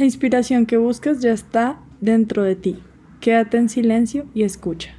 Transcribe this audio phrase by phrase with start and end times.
[0.00, 2.82] La inspiración que buscas ya está dentro de ti.
[3.20, 4.94] Quédate en silencio y escucha.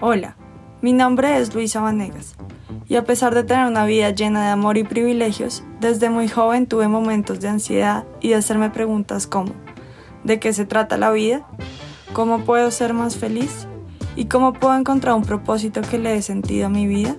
[0.00, 0.34] Hola,
[0.80, 2.36] mi nombre es Luisa Vanegas
[2.88, 6.66] y a pesar de tener una vida llena de amor y privilegios, desde muy joven
[6.66, 9.52] tuve momentos de ansiedad y de hacerme preguntas como
[10.24, 11.46] ¿de qué se trata la vida?
[12.14, 13.66] ¿Cómo puedo ser más feliz?
[14.16, 17.18] ¿Y cómo puedo encontrar un propósito que le dé sentido a mi vida?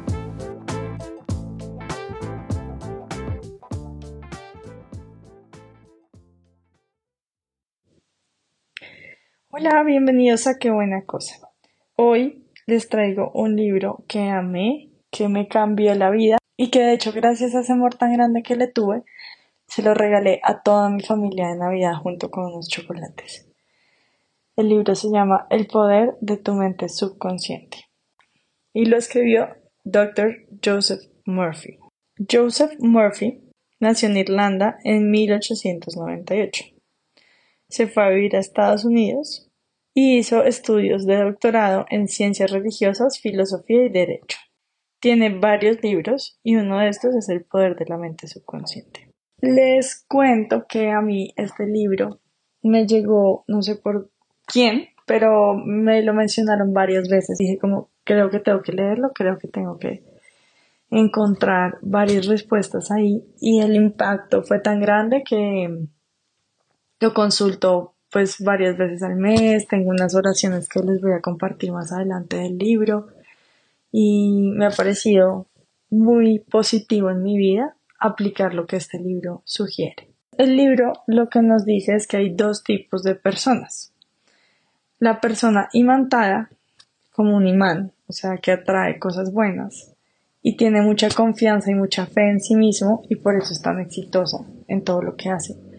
[9.63, 11.35] Hola, bienvenidos a Qué buena cosa.
[11.95, 16.93] Hoy les traigo un libro que amé, que me cambió la vida y que de
[16.93, 19.03] hecho gracias a ese amor tan grande que le tuve,
[19.67, 23.47] se lo regalé a toda mi familia de Navidad junto con unos chocolates.
[24.55, 27.85] El libro se llama El poder de tu mente subconsciente
[28.73, 29.47] y lo escribió
[29.83, 30.37] Dr.
[30.65, 31.77] Joseph Murphy.
[32.17, 33.43] Joseph Murphy
[33.79, 36.63] nació en Irlanda en 1898.
[37.69, 39.49] Se fue a vivir a Estados Unidos
[39.93, 44.37] y hizo estudios de doctorado en ciencias religiosas, filosofía y derecho.
[44.99, 49.09] Tiene varios libros y uno de estos es El poder de la mente subconsciente.
[49.39, 52.19] Les cuento que a mí este libro
[52.61, 54.11] me llegó, no sé por
[54.45, 57.39] quién, pero me lo mencionaron varias veces.
[57.39, 60.03] Dije como, creo que tengo que leerlo, creo que tengo que
[60.91, 65.87] encontrar varias respuestas ahí y el impacto fue tan grande que
[66.99, 71.71] lo consulto pues varias veces al mes, tengo unas oraciones que les voy a compartir
[71.71, 73.07] más adelante del libro
[73.91, 75.47] y me ha parecido
[75.89, 80.09] muy positivo en mi vida aplicar lo que este libro sugiere.
[80.37, 83.93] El libro lo que nos dice es que hay dos tipos de personas.
[84.99, 86.49] La persona imantada,
[87.11, 89.93] como un imán, o sea, que atrae cosas buenas
[90.41, 93.79] y tiene mucha confianza y mucha fe en sí mismo y por eso es tan
[93.79, 95.70] exitosa en todo lo que hace.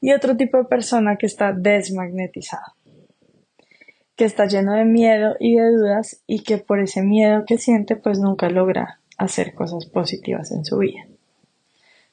[0.00, 2.74] Y otro tipo de persona que está desmagnetizada
[4.20, 7.96] que está lleno de miedo y de dudas y que por ese miedo que siente
[7.96, 11.06] pues nunca logra hacer cosas positivas en su vida.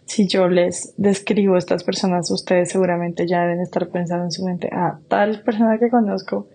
[0.05, 4.45] Si yo les describo a estas personas, ustedes seguramente ya deben estar pensando en su
[4.45, 6.47] mente, ah, tal persona que conozco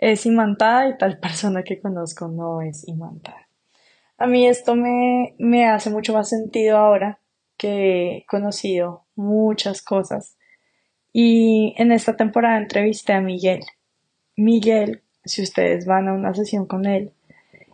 [0.00, 3.46] es imantada y tal persona que conozco no es imantada.
[4.18, 7.20] A mí esto me, me hace mucho más sentido ahora
[7.56, 10.34] que he conocido muchas cosas
[11.12, 13.60] y en esta temporada entrevisté a Miguel
[14.36, 17.12] Miguel, si ustedes van a una sesión con él,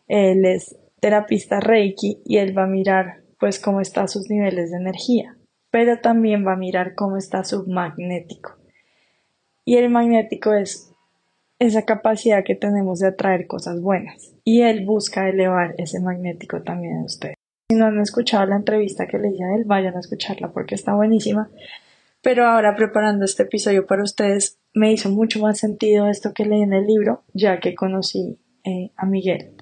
[0.08, 4.78] él es terapista Reiki y él va a mirar pues cómo están sus niveles de
[4.78, 5.36] energía,
[5.70, 8.56] pero también va a mirar cómo está su magnético.
[9.64, 10.92] Y el magnético es
[11.60, 16.96] esa capacidad que tenemos de atraer cosas buenas y él busca elevar ese magnético también
[16.96, 17.36] en ustedes.
[17.70, 20.74] Si no han escuchado la entrevista que le hice a él, vayan a escucharla porque
[20.74, 21.50] está buenísima.
[22.22, 26.62] Pero ahora preparando este episodio para ustedes, me hizo mucho más sentido esto que leí
[26.62, 29.54] en el libro, ya que conocí eh, a Miguel.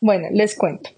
[0.00, 0.90] Bueno, les cuento.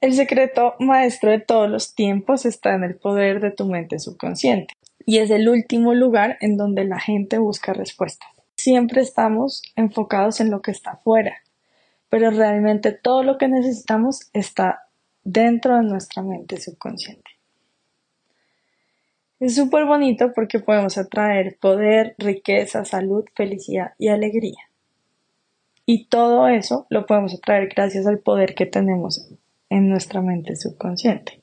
[0.00, 4.74] El secreto maestro de todos los tiempos está en el poder de tu mente subconsciente
[5.06, 8.28] y es el último lugar en donde la gente busca respuestas.
[8.56, 11.36] Siempre estamos enfocados en lo que está afuera,
[12.10, 14.88] pero realmente todo lo que necesitamos está
[15.24, 17.35] dentro de nuestra mente subconsciente.
[19.38, 24.70] Es súper bonito porque podemos atraer poder, riqueza, salud, felicidad y alegría.
[25.84, 29.28] Y todo eso lo podemos atraer gracias al poder que tenemos
[29.68, 31.42] en nuestra mente subconsciente.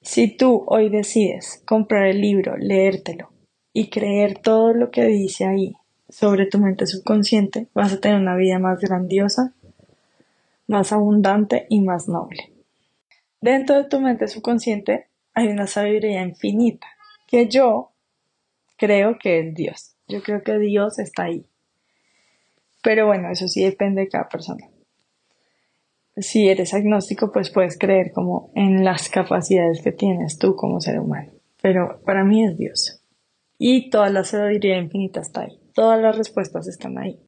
[0.00, 3.30] Si tú hoy decides comprar el libro, leértelo
[3.72, 5.74] y creer todo lo que dice ahí
[6.08, 9.54] sobre tu mente subconsciente, vas a tener una vida más grandiosa,
[10.66, 12.52] más abundante y más noble.
[13.40, 16.86] Dentro de tu mente subconsciente hay una sabiduría infinita
[17.26, 17.92] que yo
[18.76, 19.96] creo que es Dios.
[20.06, 21.44] Yo creo que Dios está ahí.
[22.82, 24.68] Pero bueno, eso sí depende de cada persona.
[26.16, 31.00] Si eres agnóstico, pues puedes creer como en las capacidades que tienes tú como ser
[31.00, 31.32] humano.
[31.60, 33.02] Pero para mí es Dios.
[33.58, 35.58] Y toda la sabiduría infinita está ahí.
[35.74, 37.18] Todas las respuestas están ahí.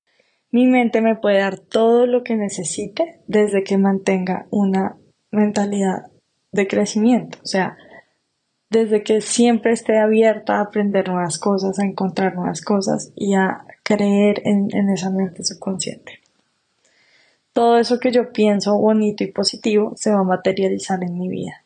[0.51, 4.97] Mi mente me puede dar todo lo que necesite desde que mantenga una
[5.31, 6.11] mentalidad
[6.53, 7.39] de crecimiento.
[7.43, 7.77] O sea,
[8.77, 13.65] desde que siempre esté abierta a aprender nuevas cosas, a encontrar nuevas cosas y a
[13.83, 16.21] creer en, esa mente subconsciente.
[17.55, 21.63] Todo eso que yo pienso bonito y positivo se va a materializar en mi vida.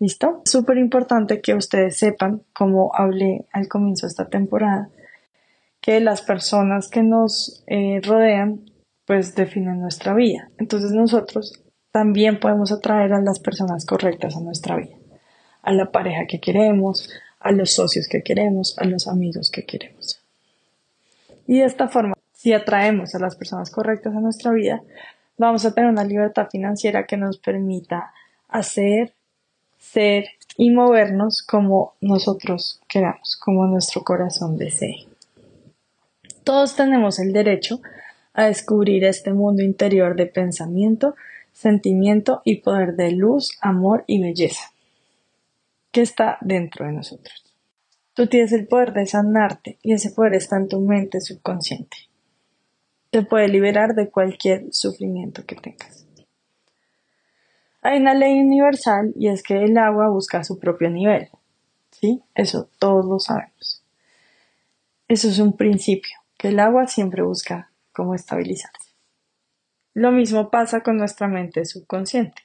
[0.00, 0.42] ¿Listo?
[0.44, 4.88] Súper importante que ustedes sepan, como hablé al comienzo de esta temporada,
[5.80, 8.62] que las personas que nos eh, rodean
[9.04, 10.50] pues definen nuestra vida.
[10.58, 11.62] Entonces nosotros
[11.92, 14.96] también podemos atraer a las personas correctas a nuestra vida,
[15.62, 17.10] a la pareja que queremos,
[17.40, 20.20] a los socios que queremos, a los amigos que queremos.
[21.46, 24.82] Y de esta forma, si atraemos a las personas correctas a nuestra vida,
[25.36, 28.12] vamos a tener una libertad financiera que nos permita
[28.48, 29.14] hacer,
[29.78, 30.26] ser
[30.56, 35.06] y movernos como nosotros queramos, como nuestro corazón desee.
[36.44, 37.80] Todos tenemos el derecho
[38.34, 41.14] a descubrir este mundo interior de pensamiento,
[41.52, 44.69] sentimiento y poder de luz, amor y belleza
[45.90, 47.44] que está dentro de nosotros.
[48.14, 51.96] Tú tienes el poder de sanarte y ese poder está en tu mente subconsciente.
[53.10, 56.06] Te puede liberar de cualquier sufrimiento que tengas.
[57.82, 61.28] Hay una ley universal y es que el agua busca su propio nivel.
[61.90, 62.22] ¿Sí?
[62.34, 63.82] Eso todos lo sabemos.
[65.08, 68.90] Eso es un principio, que el agua siempre busca cómo estabilizarse.
[69.92, 72.42] Lo mismo pasa con nuestra mente subconsciente.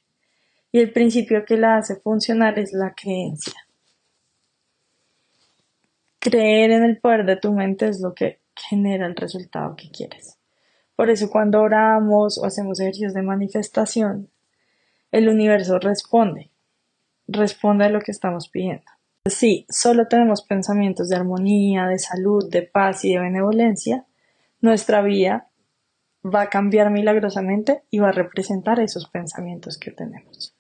[0.76, 3.54] Y el principio que la hace funcionar es la creencia.
[6.20, 10.38] Creer en el poder de tu mente es lo que genera el resultado que quieres.
[10.98, 14.30] Por eso cuando oramos o hacemos ejercicios de manifestación,
[15.14, 16.52] el universo responde,
[17.26, 18.92] responde a lo que estamos pidiendo.
[19.30, 24.08] Si solo tenemos pensamientos de armonía, de salud, de paz y de benevolencia,
[24.60, 25.48] nuestra vida
[26.22, 30.55] va a cambiar milagrosamente y va a representar esos pensamientos que tenemos.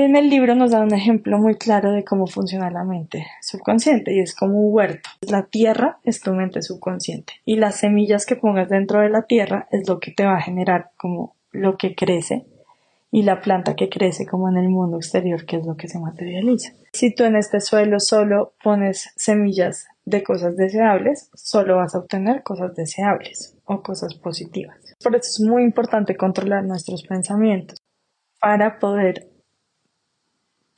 [0.00, 4.14] En el libro nos da un ejemplo muy claro de cómo funciona la mente subconsciente
[4.14, 5.10] y es como un huerto.
[5.22, 9.66] La tierra es tu mente subconsciente y las semillas que pongas dentro de la tierra
[9.72, 12.46] es lo que te va a generar como lo que crece
[13.10, 15.98] y la planta que crece como en el mundo exterior, que es lo que se
[15.98, 16.74] materializa.
[16.92, 22.44] Si tú en este suelo solo pones semillas de cosas deseables, solo vas a obtener
[22.44, 24.78] cosas deseables o cosas positivas.
[25.02, 27.78] Por eso es muy importante controlar nuestros pensamientos
[28.40, 29.26] para poder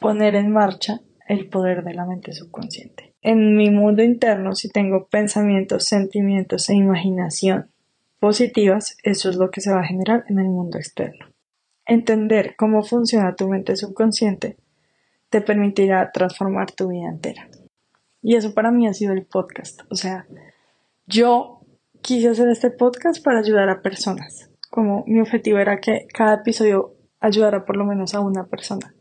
[0.00, 3.14] poner en marcha el poder de la mente subconsciente.
[3.22, 7.70] En mi mundo interno, si tengo pensamientos, sentimientos e imaginación
[8.18, 11.26] positivas, eso es lo que se va a generar en el mundo externo.
[11.86, 14.56] Entender cómo funciona tu mente subconsciente
[15.28, 17.48] te permitirá transformar tu vida entera.
[18.22, 19.82] Y eso para mí ha sido el podcast.
[19.90, 20.26] O sea,
[21.06, 21.60] yo
[22.02, 24.50] quise hacer este podcast para ayudar a personas.
[24.70, 28.94] Como mi objetivo era que cada episodio ayudara por lo menos a una persona.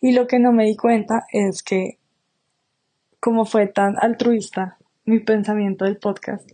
[0.00, 1.98] Y lo que no me di cuenta es que,
[3.20, 6.50] como fue tan altruista mi pensamiento del podcast,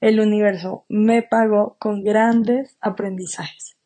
[0.00, 3.76] el universo me pagó con grandes aprendizajes.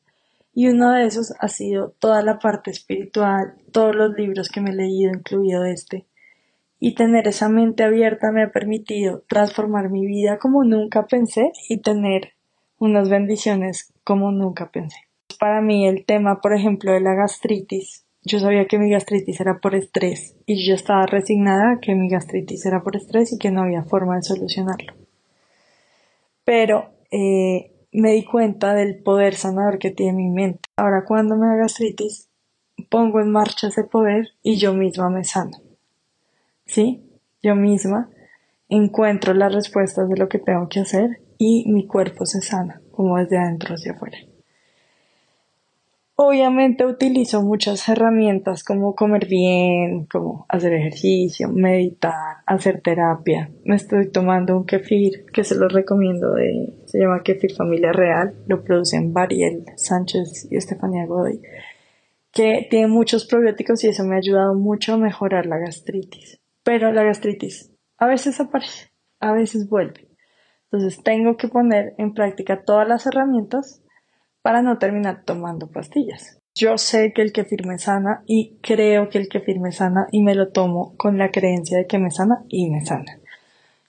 [0.54, 4.70] Y uno de esos ha sido toda la parte espiritual, todos los libros que me
[4.70, 6.06] he leído, incluido este.
[6.78, 11.78] Y tener esa mente abierta me ha permitido transformar mi vida como nunca pensé y
[11.78, 12.34] tener
[12.78, 14.98] unas bendiciones como nunca pensé.
[15.40, 19.58] Para mí el tema, por ejemplo, de la gastritis, yo sabía que mi gastritis era
[19.58, 23.62] por estrés y yo estaba resignada que mi gastritis era por estrés y que no
[23.62, 24.94] había forma de solucionarlo.
[26.44, 30.60] Pero eh, me di cuenta del poder sanador que tiene mi mente.
[30.76, 32.30] Ahora cuando me da gastritis,
[32.88, 35.58] pongo en marcha ese poder y yo misma me sano.
[36.64, 37.04] ¿Sí?
[37.42, 38.08] Yo misma
[38.70, 43.18] encuentro las respuestas de lo que tengo que hacer y mi cuerpo se sana, como
[43.18, 44.16] desde adentro hacia afuera.
[46.16, 53.50] Obviamente utilizo muchas herramientas como comer bien, como hacer ejercicio, meditar, hacer terapia.
[53.64, 58.36] Me estoy tomando un kefir que se lo recomiendo de, se llama kefir familia real,
[58.46, 61.40] lo producen Bariel Sánchez y Estefanía Godoy,
[62.30, 66.40] que tiene muchos probióticos y eso me ha ayudado mucho a mejorar la gastritis.
[66.62, 70.06] Pero la gastritis a veces aparece, a veces vuelve.
[70.70, 73.83] Entonces tengo que poner en práctica todas las herramientas
[74.44, 76.38] para no terminar tomando pastillas.
[76.54, 80.22] Yo sé que el kefir me sana y creo que el kefir me sana y
[80.22, 83.20] me lo tomo con la creencia de que me sana y me sana.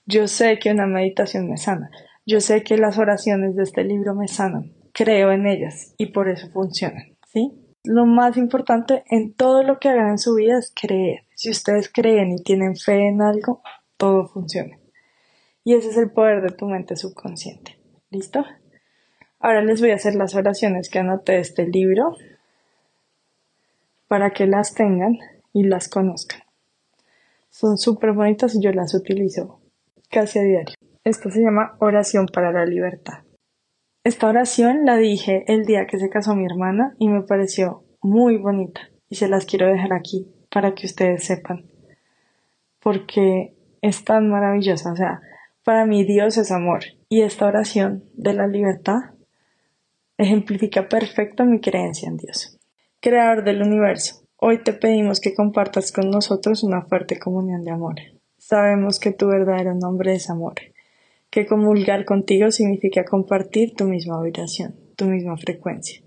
[0.06, 1.90] Yo sé que una meditación me sana.
[2.24, 4.72] Yo sé que las oraciones de este libro me sanan.
[4.92, 7.18] Creo en ellas y por eso funcionan.
[7.26, 7.52] ¿Sí?
[7.84, 11.24] Lo más importante en todo lo que hagan en su vida es creer.
[11.34, 13.60] Si ustedes creen y tienen fe en algo,
[13.98, 14.78] todo funciona.
[15.64, 17.78] Y ese es el poder de tu mente subconsciente.
[18.08, 18.46] ¿Listo?
[19.38, 22.16] Ahora les voy a hacer las oraciones que anoté de este libro
[24.08, 25.18] para que las tengan
[25.52, 26.40] y las conozcan.
[27.50, 29.60] Son súper bonitas y yo las utilizo
[30.10, 30.74] casi a diario.
[31.04, 33.24] Esta se llama Oración para la Libertad.
[34.04, 38.36] Esta oración la dije el día que se casó mi hermana y me pareció muy
[38.36, 41.64] bonita y se las quiero dejar aquí para que ustedes sepan
[42.86, 43.52] porque
[43.82, 44.92] es tan maravillosa.
[44.92, 45.20] O sea,
[45.64, 49.15] para mí Dios es amor y esta oración de la libertad
[50.18, 52.58] ejemplifica perfecto mi creencia en Dios.
[53.00, 57.96] Creador del universo, hoy te pedimos que compartas con nosotros una fuerte comunión de amor.
[58.38, 60.54] Sabemos que tu verdadero nombre es amor,
[61.30, 66.02] que comulgar contigo significa compartir tu misma vibración, tu misma frecuencia,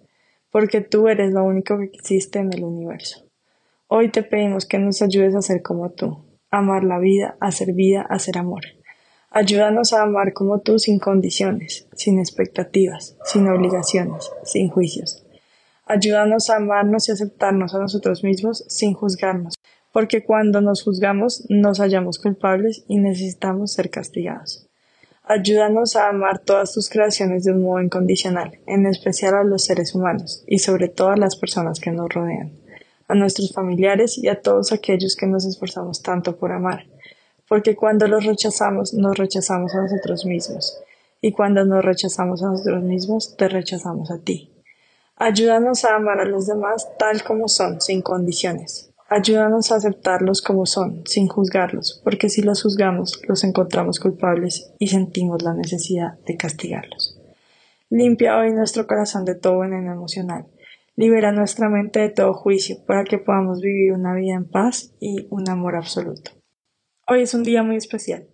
[0.49, 3.25] porque tú eres lo único que existe en el universo.
[3.87, 8.01] Hoy te pedimos que nos ayudes a ser como tú, amar la vida, hacer vida,
[8.01, 8.61] hacer amor.
[9.31, 15.23] Ayúdanos a amar como tú sin condiciones, sin expectativas, sin obligaciones, sin juicios.
[15.85, 19.53] Ayúdanos a amarnos y aceptarnos a nosotros mismos sin juzgarnos,
[19.91, 24.67] porque cuando nos juzgamos nos hallamos culpables y necesitamos ser castigados.
[25.23, 29.93] Ayúdanos a amar todas tus creaciones de un modo incondicional, en especial a los seres
[29.93, 32.51] humanos y sobre todo a las personas que nos rodean,
[33.07, 36.87] a nuestros familiares y a todos aquellos que nos esforzamos tanto por amar
[37.49, 40.79] porque cuando los rechazamos, nos rechazamos a nosotros mismos,
[41.19, 44.53] y cuando nos rechazamos a nosotros mismos, te rechazamos a ti.
[45.17, 48.93] Ayúdanos a amar a los demás tal como son, sin condiciones.
[49.09, 54.87] Ayúdanos a aceptarlos como son, sin juzgarlos, porque si los juzgamos, los encontramos culpables y
[54.87, 57.19] sentimos la necesidad de castigarlos.
[57.89, 60.45] Limpia hoy nuestro corazón de todo veneno emocional.
[60.95, 65.25] Libera nuestra mente de todo juicio para que podamos vivir una vida en paz y
[65.31, 66.38] un amor absoluto.
[67.11, 68.27] Hoy es un día muy especial.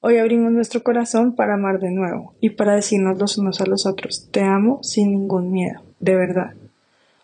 [0.00, 3.86] Hoy abrimos nuestro corazón para amar de nuevo y para decirnos los unos a los
[3.86, 6.52] otros, te amo sin ningún miedo, de verdad.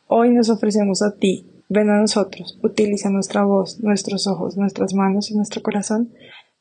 [0.06, 5.30] Hoy nos ofrecemos a ti, ven a nosotros, utiliza nuestra voz, nuestros ojos, nuestras manos
[5.30, 6.10] y nuestro corazón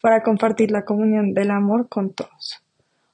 [0.01, 2.61] para compartir la comunión del amor con todos.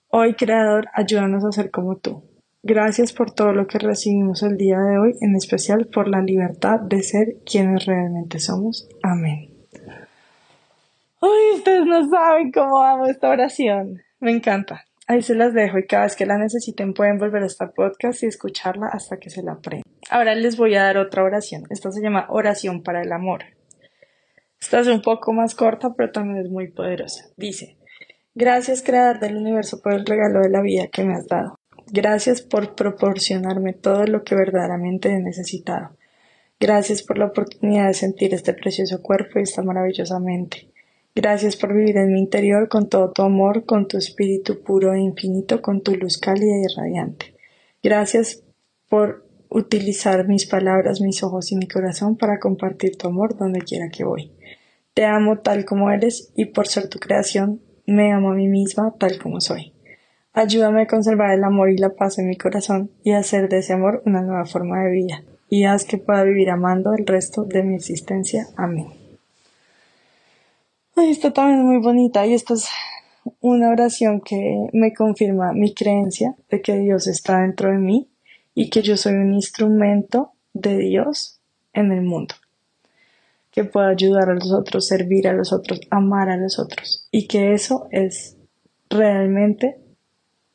[0.09, 2.23] Hoy, Creador, ayúdanos a ser como tú.
[2.63, 6.79] Gracias por todo lo que recibimos el día de hoy, en especial por la libertad
[6.79, 8.89] de ser quienes realmente somos.
[9.03, 9.48] Amén.
[11.59, 14.01] Ustedes no saben cómo amo esta oración.
[14.21, 14.85] Me encanta.
[15.07, 18.23] Ahí se las dejo y cada vez que la necesiten pueden volver a esta podcast
[18.23, 19.83] y escucharla hasta que se la aprendan.
[20.09, 21.63] Ahora les voy a dar otra oración.
[21.69, 23.43] Esta se llama Oración para el Amor.
[24.61, 27.25] Esta es un poco más corta, pero también es muy poderosa.
[27.35, 27.77] Dice,
[28.35, 31.59] Gracias, Creador del Universo, por el regalo de la vida que me has dado.
[31.91, 35.97] Gracias por proporcionarme todo lo que verdaderamente he necesitado.
[36.57, 40.69] Gracias por la oportunidad de sentir este precioso cuerpo y esta maravillosa mente.
[41.21, 45.01] Gracias por vivir en mi interior con todo tu amor, con tu espíritu puro e
[45.01, 47.35] infinito, con tu luz cálida y radiante.
[47.83, 48.45] Gracias
[48.87, 53.89] por utilizar mis palabras, mis ojos y mi corazón para compartir tu amor donde quiera
[53.89, 54.31] que voy.
[54.93, 58.95] Te amo tal como eres y por ser tu creación me amo a mí misma
[58.97, 59.73] tal como soy.
[60.31, 63.73] Ayúdame a conservar el amor y la paz en mi corazón y hacer de ese
[63.73, 67.61] amor una nueva forma de vida y haz que pueda vivir amando el resto de
[67.63, 68.47] mi existencia.
[68.55, 68.98] Amén.
[71.01, 72.67] Esta también es muy bonita y esta es
[73.39, 78.09] una oración que me confirma mi creencia de que Dios está dentro de mí
[78.53, 81.39] y que yo soy un instrumento de Dios
[81.73, 82.35] en el mundo,
[83.51, 87.27] que puedo ayudar a los otros, servir a los otros, amar a los otros y
[87.27, 88.37] que eso es
[88.89, 89.77] realmente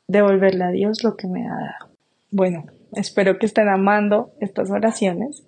[0.07, 1.91] devolverle a Dios lo que me ha dado.
[2.29, 5.43] Bueno, espero que estén amando estas oraciones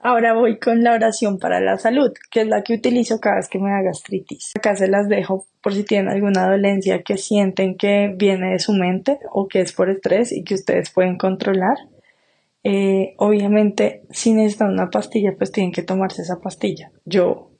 [0.00, 3.48] Ahora voy con la oración para la salud, que es la que utilizo cada vez
[3.48, 4.52] que me da gastritis.
[4.56, 8.72] Acá se las dejo por si tienen alguna dolencia que sienten que viene de su
[8.72, 11.78] mente o que es por estrés y que ustedes pueden controlar.
[12.62, 16.92] Eh, obviamente, si necesitan una pastilla, pues tienen que tomarse esa pastilla.
[17.04, 17.50] Yo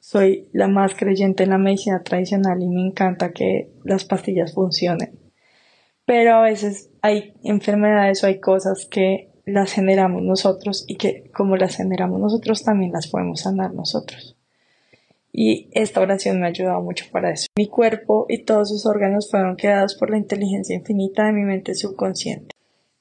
[0.00, 5.18] soy la más creyente en la medicina tradicional y me encanta que las pastillas funcionen.
[6.06, 11.56] Pero a veces hay enfermedades o hay cosas que las generamos nosotros y que como
[11.56, 14.36] las generamos nosotros también las podemos sanar nosotros.
[15.32, 17.46] Y esta oración me ha ayudado mucho para eso.
[17.56, 21.74] Mi cuerpo y todos sus órganos fueron creados por la inteligencia infinita de mi mente
[21.74, 22.54] subconsciente.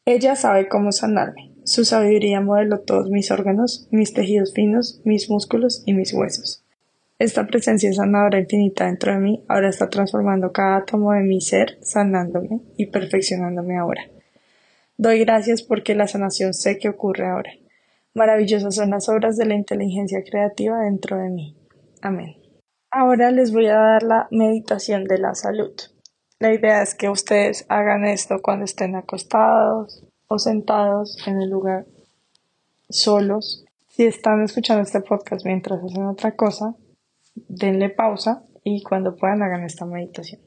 [0.05, 1.51] Ella sabe cómo sanarme.
[1.63, 6.63] Su sabiduría modeló todos mis órganos, mis tejidos finos, mis músculos y mis huesos.
[7.19, 11.77] Esta presencia sanadora infinita dentro de mí ahora está transformando cada átomo de mi ser,
[11.81, 14.01] sanándome y perfeccionándome ahora.
[15.01, 17.51] Doy gracias porque la sanación sé que ocurre ahora.
[18.13, 21.57] Maravillosas son las obras de la inteligencia creativa dentro de mí.
[22.03, 22.35] Amén.
[22.91, 25.71] Ahora les voy a dar la meditación de la salud.
[26.37, 31.87] La idea es que ustedes hagan esto cuando estén acostados o sentados en el lugar
[32.87, 33.65] solos.
[33.87, 36.75] Si están escuchando este podcast mientras hacen otra cosa,
[37.33, 40.41] denle pausa y cuando puedan hagan esta meditación.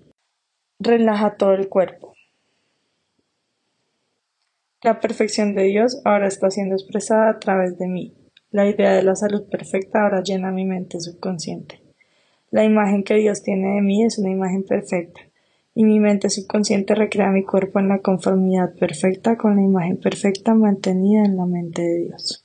[0.79, 2.14] Relaja todo el cuerpo.
[4.85, 8.13] La perfección de Dios ahora está siendo expresada a través de mí.
[8.51, 11.81] La idea de la salud perfecta ahora llena mi mente subconsciente.
[12.51, 15.23] La imagen que Dios tiene de mí es una imagen perfecta,
[15.75, 20.53] y mi mente subconsciente recrea mi cuerpo en la conformidad perfecta con la imagen perfecta
[20.53, 22.45] mantenida en la mente de Dios.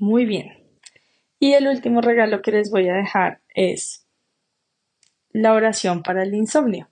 [0.00, 0.48] Muy bien.
[1.38, 4.06] Y el último regalo que les voy a dejar es
[5.30, 6.91] la oración para el insomnio.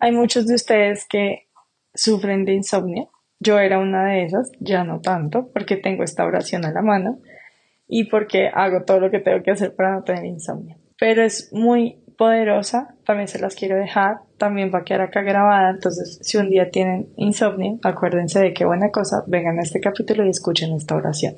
[0.00, 1.46] Hay muchos de ustedes que
[1.94, 3.10] sufren de insomnio.
[3.38, 7.18] Yo era una de esas, ya no tanto, porque tengo esta oración a la mano
[7.86, 10.76] y porque hago todo lo que tengo que hacer para no tener insomnio.
[10.98, 15.70] Pero es muy poderosa, también se las quiero dejar, también va a quedar acá grabada,
[15.70, 20.26] entonces si un día tienen insomnio, acuérdense de qué buena cosa, vengan a este capítulo
[20.26, 21.34] y escuchen esta oración.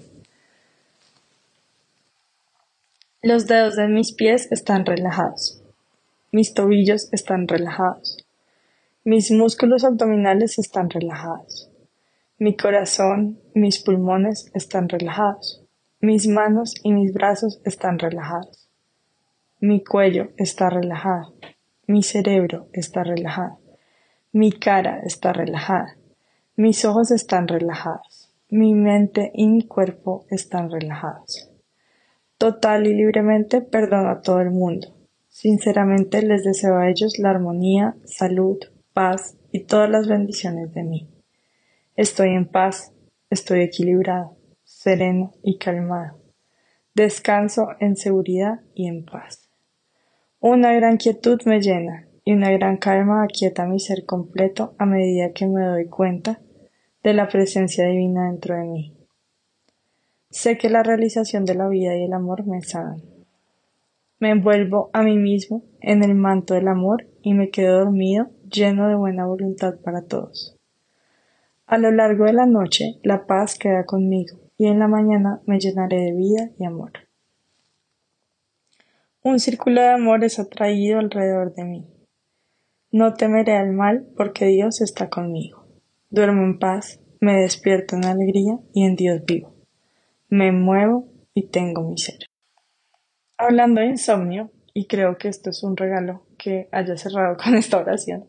[3.22, 5.62] Los dedos de mis pies están relajados.
[6.32, 8.26] Mis tobillos están relajados.
[9.04, 11.68] Mis músculos abdominales están relajados.
[12.38, 15.64] Mi corazón, mis pulmones están relajados.
[15.98, 18.70] Mis manos y mis brazos están relajados.
[19.58, 21.34] Mi cuello está relajado.
[21.88, 23.58] Mi cerebro está relajado.
[24.30, 25.96] Mi cara está relajada.
[26.54, 28.32] Mis ojos están relajados.
[28.50, 31.50] Mi mente y mi cuerpo están relajados.
[32.38, 34.94] Total y libremente perdono a todo el mundo.
[35.28, 38.58] Sinceramente les deseo a ellos la armonía, salud,
[38.92, 41.08] paz y todas las bendiciones de mí.
[41.96, 42.92] Estoy en paz,
[43.30, 46.18] estoy equilibrado, sereno y calmado.
[46.94, 49.48] Descanso en seguridad y en paz.
[50.40, 55.32] Una gran quietud me llena y una gran calma aquieta mi ser completo a medida
[55.32, 56.40] que me doy cuenta
[57.02, 58.96] de la presencia divina dentro de mí.
[60.30, 63.02] Sé que la realización de la vida y el amor me sanan.
[64.18, 68.88] Me envuelvo a mí mismo en el manto del amor y me quedo dormido lleno
[68.88, 70.56] de buena voluntad para todos.
[71.66, 75.58] A lo largo de la noche la paz queda conmigo y en la mañana me
[75.58, 76.92] llenaré de vida y amor.
[79.22, 81.86] Un círculo de amor es atraído alrededor de mí.
[82.90, 85.66] No temeré al mal porque Dios está conmigo.
[86.10, 89.54] Duermo en paz, me despierto en alegría y en Dios vivo.
[90.28, 92.26] Me muevo y tengo mi ser.
[93.38, 97.78] Hablando de insomnio, y creo que esto es un regalo que haya cerrado con esta
[97.78, 98.26] oración,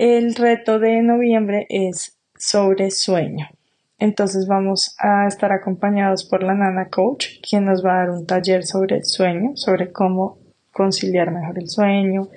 [0.00, 3.50] el reto de noviembre es sobre sueño.
[3.98, 8.24] Entonces vamos a estar acompañados por la Nana Coach, quien nos va a dar un
[8.24, 10.38] taller sobre sueño, sobre cómo
[10.72, 12.28] conciliar mejor el sueño,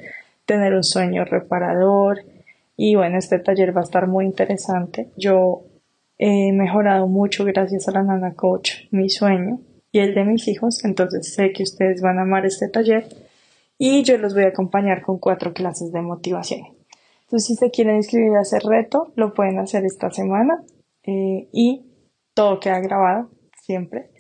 [0.45, 2.26] tener un sueño reparador.
[2.76, 5.08] Y bueno, este taller va a estar muy interesante.
[5.15, 5.62] Yo
[6.17, 10.84] he mejorado mucho gracias a la Nana Coach mi sueño y el de mis hijos,
[10.84, 13.08] entonces sé que ustedes van a amar este taller
[13.78, 16.83] y yo los voy a acompañar con cuatro clases de motivación.
[17.34, 20.63] Entonces, si se quieren inscribir a ese reto, lo pueden hacer esta semana
[21.02, 21.84] eh, y
[22.36, 24.12] todo queda grabado siempre.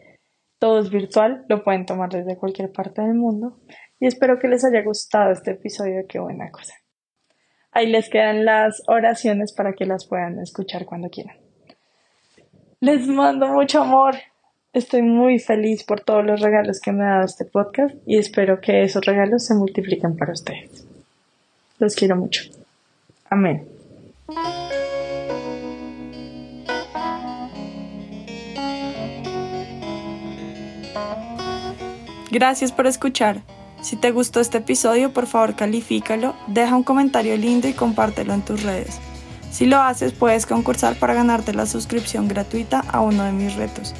[0.57, 3.59] Todo es virtual, lo pueden tomar desde cualquier parte del mundo.
[3.99, 6.73] Y espero que les haya gustado este episodio de Qué buena cosa.
[7.71, 11.37] Ahí les quedan las oraciones para que las puedan escuchar cuando quieran.
[12.79, 14.15] Les mando mucho amor.
[14.73, 18.59] Estoy muy feliz por todos los regalos que me ha dado este podcast y espero
[18.59, 20.87] que esos regalos se multipliquen para ustedes.
[21.77, 22.62] Los quiero mucho.
[23.33, 23.67] Amén.
[32.29, 33.41] Gracias por escuchar.
[33.81, 38.43] Si te gustó este episodio, por favor califícalo, deja un comentario lindo y compártelo en
[38.43, 38.99] tus redes.
[39.51, 43.95] Si lo haces, puedes concursar para ganarte la suscripción gratuita a uno de mis retos.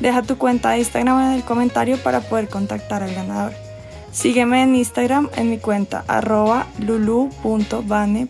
[0.00, 3.65] Deja tu cuenta de Instagram en el comentario para poder contactar al ganador.
[4.16, 8.24] Sígueme en Instagram en mi cuenta arroba lulu.bane.parra.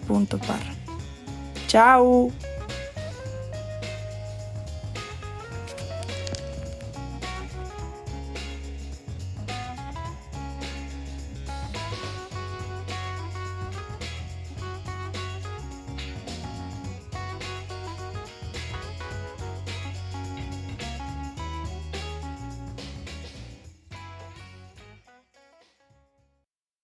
[1.69, 2.33] ¡Chao!